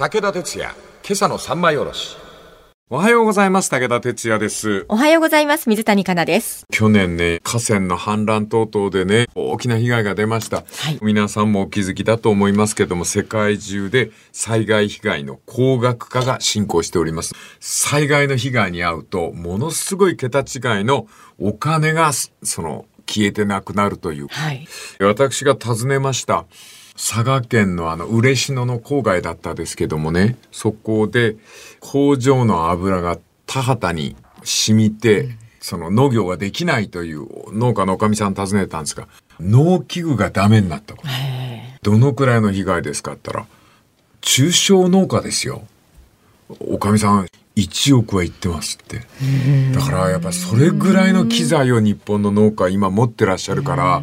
[0.00, 0.74] 武田鉄矢、
[1.06, 2.16] 今朝の三枚おろし。
[2.88, 3.68] おはようございます。
[3.68, 4.86] 武田哲也です。
[4.88, 5.68] おはようございます。
[5.68, 6.64] 水谷香奈です。
[6.72, 10.64] 去年ね、河川の氾濫等々でね、大きな被害が出ました。
[10.72, 17.34] はい皆さんもお気づきだと思いますけども、世界中で災害被害の高額化が進行しております。
[17.60, 21.08] 災害の被害に遭うと、ものすごい桁違いの
[21.38, 24.28] お金が、その、消えてなくなるという。
[24.28, 24.66] はい。
[25.00, 26.46] 私が訪ねました。
[26.96, 31.36] 佐賀県のあの、嬉野の郊外だったですけどもね、そこで
[31.80, 39.08] 工場の油が田畑に染みて、その農業ができないという農家のおかみさん訪ねたんですが、
[39.38, 41.08] 農機具がダメになったこと。
[41.82, 43.56] どのくらいの被害ですかって言ったら、
[44.20, 45.66] 中小農家ですよ。
[46.60, 47.26] おかみさん、
[47.56, 49.02] 1億は言ってますって。
[49.74, 54.02] だからやっぱそれぐらいの機材を日本の農家は今持ってらっしゃるから、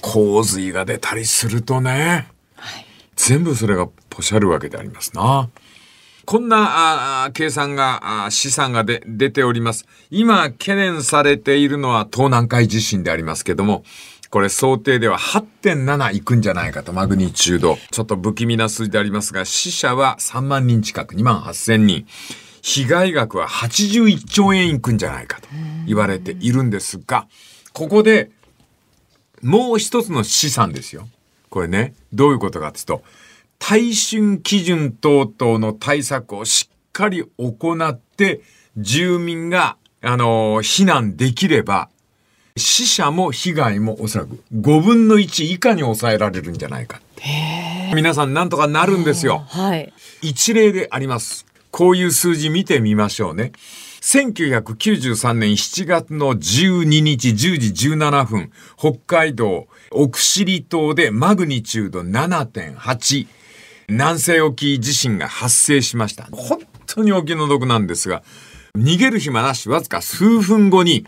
[0.00, 2.28] 洪水が出たりするとね、
[3.16, 5.50] 全部それがポシャるわけでありますな。
[6.26, 9.86] こんなあー計算が、あー試算がで出ております。
[10.10, 13.84] 今懸念されているのは東南海地震でありますけども、
[14.30, 17.78] これ想定では8.7いくんじゃないかと、マグニチュード。
[17.90, 22.06] ちょっと不気味な数字でありますが、死者は3万人近く、2万8000人。
[22.62, 25.48] 被害額は81兆円いくんじゃないかと
[25.86, 27.26] 言われているんですが、
[27.72, 28.30] ここで
[29.42, 31.08] もう一つの資産ですよ。
[31.48, 33.02] これね、どういうことかっていうと、
[33.58, 38.40] 耐震基準等々の対策をしっかり行って、
[38.76, 41.90] 住民が、あの避難できれば、
[42.56, 47.00] 死者も被害もおそらく5分の1以下に抑えられるんじゃないか。
[47.94, 49.44] 皆さんなんとかなるんですよ。
[49.48, 49.92] はい。
[50.22, 51.46] 一例であります。
[51.70, 53.52] こういう数字見てみましょうね。
[54.00, 63.26] 1993年7月の12日10時17分、北海道奥尻島でマグニチュード7.8、
[63.88, 66.28] 南西沖地震が発生しました。
[66.32, 68.22] 本当にお気の毒なんですが、
[68.76, 71.04] 逃げる暇なしわずか数分後に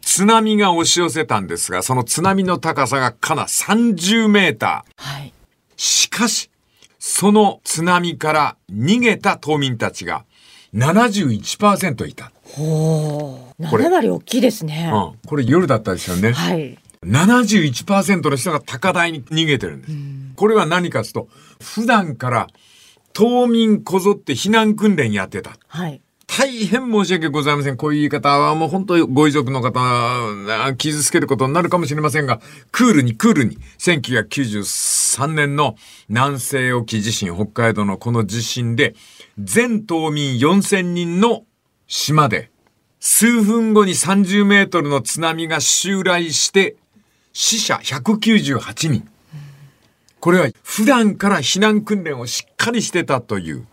[0.00, 5.02] 津波が押し寄せたんですが、その津波の高さがかな30メーター。
[5.02, 5.32] はい。
[5.76, 6.50] しかし、
[6.98, 10.24] その津波から逃げた島民たちが
[10.76, 12.30] 71%いた。
[12.58, 13.54] おお。
[13.70, 14.90] これ7割大きいですね。
[14.92, 15.28] うん。
[15.28, 16.32] これ夜だったですよね。
[16.32, 16.78] はい。
[17.04, 19.92] 71%の人が高台に逃げてるんです。
[20.36, 21.28] これは何かというと、
[21.62, 22.48] 普段から
[23.12, 25.56] 島民こぞって避難訓練やってた。
[25.66, 26.02] はい。
[26.26, 27.76] 大変申し訳ございません。
[27.76, 29.80] こういう言い方はもう本当にご遺族の方、
[30.76, 32.40] 傷つけることになるかもしれませんが、
[32.72, 35.76] クールにクールに、1993年の
[36.08, 38.94] 南西沖地震、北海道のこの地震で、
[39.38, 41.44] 全島民4000人の
[41.86, 42.50] 島で、
[43.00, 46.76] 数分後に30メートルの津波が襲来して、
[47.32, 49.08] 死者198人。
[50.20, 53.66] これは普段から避難訓練をしっかりしてたという。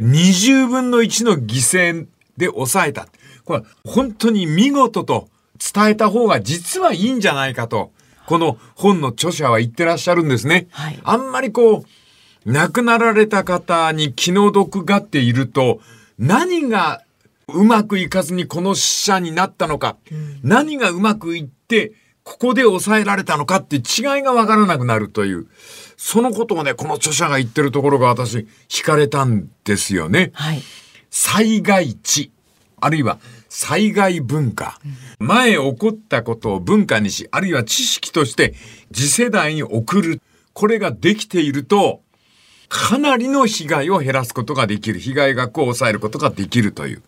[0.00, 2.06] 20分の1の犠牲
[2.36, 3.08] で抑えた。
[3.44, 5.28] これは本当に見事と
[5.74, 7.92] 伝えた方が実はいいんじゃないかと、
[8.26, 10.68] この本の著者は言ってらっしゃるんですね。
[10.70, 11.84] はいあんまりこ
[12.46, 15.80] う、亡くなられた方に気の毒がっていると、
[16.18, 17.02] 何が
[17.48, 19.96] うまくいかずにこの死者になったのか、
[20.42, 21.92] 何がうまくいって、
[22.30, 23.82] ここで抑えられたのかって違い
[24.22, 25.48] がわからなくなるという、
[25.96, 30.30] そのことをね、この著者が言ってるところが私、惹かれたんですよね。
[30.34, 30.62] はい。
[31.10, 32.30] 災害地、
[32.80, 34.78] あるいは災害文化。
[35.18, 38.54] 前起こったことを文化にし、あるいは知識として
[38.92, 40.22] 次世代に送る。
[40.52, 42.00] これができていると、
[42.68, 45.00] かなりの被害を減らすことができる。
[45.00, 47.02] 被害額を抑えることができるという。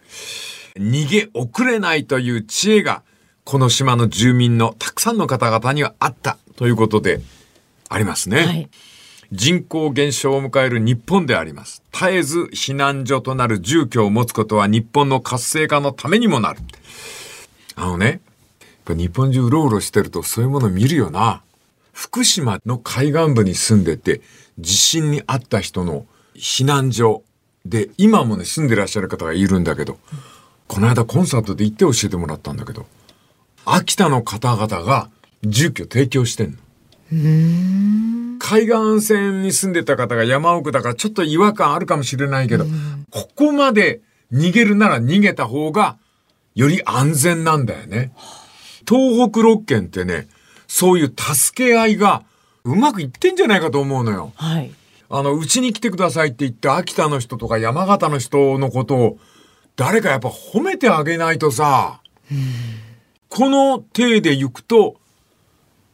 [0.76, 3.04] 逃げ遅れないという知恵が、
[3.44, 7.20] この島の住民のたくさんの方々にはあったということで
[7.88, 8.44] ありますね。
[8.44, 8.68] はい。
[9.32, 11.82] 人口減少を迎える日本であります。
[11.92, 16.60] 絶えず避難所となる住居を持つことは日本の活性化のためにもなる。
[17.74, 18.20] あのね、
[18.86, 21.42] 日本中うろうろしてるとそういうもの見るよな。
[21.92, 24.20] 福島の海岸部に住んでて、
[24.58, 27.22] 地震に遭った人の避難所
[27.64, 29.98] で、今もね、住んでらっしゃる方がいるんだけど、
[30.68, 32.86] この間コンサートで行って教えてもらったんだけど、
[33.64, 35.10] 秋田の方々が
[35.42, 36.58] 住居提供してんの。
[38.38, 42.64] 海岸線に住んでた方が山奥だからちょっと違和感あるかもしれないけど、
[43.10, 44.00] ここまで
[44.32, 45.98] 逃げるなら逃げた方が
[46.54, 48.12] より安全なんだよね。
[48.88, 50.28] 東北6県ってね、
[50.66, 52.24] そういう助け合いが
[52.64, 54.32] うまくいってんじゃないかと思うのよ。
[54.36, 54.72] はい。
[55.10, 59.18] あの、うちに来てくださいって言って、秋田の人とか山形の人のことを、
[59.76, 62.00] 誰かやっぱ褒めてあげないとさ、
[63.34, 64.96] この体で行くと、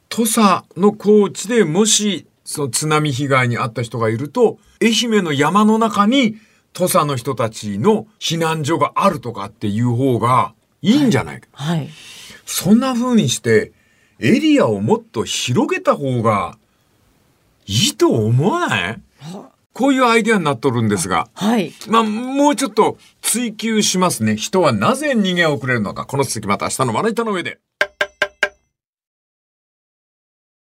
[0.08, 4.88] 土佐の高地でもし、その津波被害に遭った人がいると、愛
[5.18, 6.36] 媛の山の中に
[6.72, 10.52] 土佐の人たちの避難所があるとかっていう方が
[10.82, 11.46] いいんじゃないか。
[11.52, 11.88] はい。
[12.44, 13.72] そんな風にして
[14.18, 16.58] エリアをもっと広げた方が
[17.66, 19.00] いいと思わない？
[19.78, 21.28] こういうアイデアになっとるんですが。
[21.34, 21.72] はい。
[21.86, 24.36] まあ、もうちょっと追求しますね。
[24.36, 26.04] 人はなぜ逃げ遅れるのか。
[26.04, 27.60] この続きまた明日のまな板の上で。